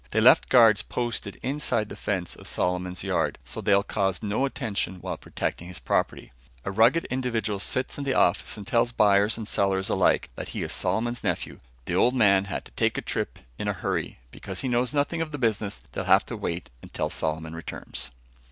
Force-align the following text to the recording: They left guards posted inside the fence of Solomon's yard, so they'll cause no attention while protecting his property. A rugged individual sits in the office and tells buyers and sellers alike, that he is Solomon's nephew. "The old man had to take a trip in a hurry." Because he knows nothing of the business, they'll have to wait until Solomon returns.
They 0.09 0.19
left 0.19 0.49
guards 0.49 0.81
posted 0.81 1.39
inside 1.43 1.89
the 1.89 1.95
fence 1.95 2.35
of 2.35 2.47
Solomon's 2.47 3.03
yard, 3.03 3.37
so 3.45 3.61
they'll 3.61 3.83
cause 3.83 4.23
no 4.23 4.45
attention 4.45 4.95
while 4.95 5.15
protecting 5.15 5.67
his 5.67 5.77
property. 5.77 6.31
A 6.65 6.71
rugged 6.71 7.05
individual 7.11 7.59
sits 7.59 7.99
in 7.99 8.03
the 8.03 8.15
office 8.15 8.57
and 8.57 8.65
tells 8.65 8.91
buyers 8.91 9.37
and 9.37 9.47
sellers 9.47 9.89
alike, 9.89 10.31
that 10.35 10.49
he 10.57 10.63
is 10.63 10.73
Solomon's 10.73 11.23
nephew. 11.23 11.59
"The 11.85 11.93
old 11.93 12.15
man 12.15 12.45
had 12.45 12.65
to 12.65 12.71
take 12.71 12.97
a 12.97 13.01
trip 13.03 13.37
in 13.59 13.67
a 13.67 13.73
hurry." 13.73 14.17
Because 14.31 14.61
he 14.61 14.67
knows 14.67 14.91
nothing 14.91 15.21
of 15.21 15.29
the 15.29 15.37
business, 15.37 15.83
they'll 15.91 16.05
have 16.05 16.25
to 16.25 16.35
wait 16.35 16.71
until 16.81 17.11
Solomon 17.11 17.53
returns. 17.53 18.09